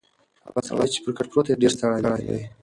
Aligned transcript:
هغه 0.47 0.61
سړی 0.67 0.87
چې 0.93 0.99
پر 1.03 1.11
کټ 1.17 1.27
پروت 1.31 1.45
دی 1.47 1.59
ډېر 1.61 1.71
ستړی 1.77 1.99
دی. 2.29 2.41